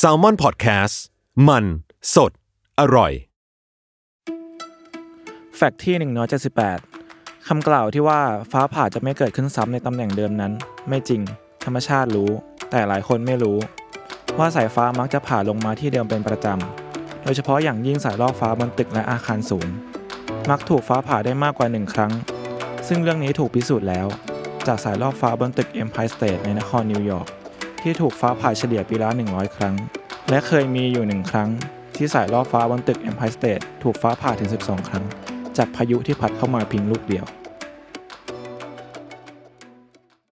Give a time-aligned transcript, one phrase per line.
[0.00, 0.94] s a l ม o n PODCAST
[1.48, 1.64] มัน
[2.14, 2.32] สด
[2.80, 3.12] อร่อย
[5.56, 5.94] แฟกต์ที่
[6.72, 8.20] 178 คำกล่าวที่ว่า
[8.50, 10.52] ฟ้าผ่าจะไม่เกิดขึ้นซ้ำในตำแหน่งเดิมนั้น
[10.88, 11.20] ไม่จริง
[11.64, 12.30] ธรรมชาติรู้
[12.70, 13.58] แต่หลายคนไม่รู้
[14.38, 19.66] ว่าสายฟ้ามักจะผ่าลงมาที่เดิมเป็นประจำ โดยเฉพาะอย่างยิ่งสายล่อฟ้าบนตึกและอาคารสูง
[20.50, 22.12] มักถูกฟ้าผ่าได้มากกว่าหนึ่งครั้ง
[22.88, 24.06] ซึ่งเรื่องนี้ถูกพิสูจน์แล้ว
[24.66, 27.28] จากสายล่อฟ้าบนตึก Empire State ในนครนิวยอร์ก
[27.82, 29.74] ที่ถูกฟ้าผ่าเฉลี่ยปีละ 100 ครั้ง
[30.30, 31.48] และเคยมีอยู่หนึ่งครั้ง
[31.96, 35.04] ที่สายล่อฟ้าบนตึก Empire State ถูกฟ้าผ่าถึง 12 ครั้ง
[35.56, 37.24] จากพายุที่พัดเข้ามาเพียงลูกเดียว